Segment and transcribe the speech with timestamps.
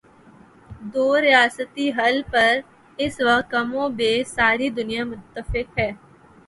[0.93, 2.53] دو ریاستی حل پر
[2.99, 5.89] اس وقت کم و بیش ساری دنیا متفق ہے۔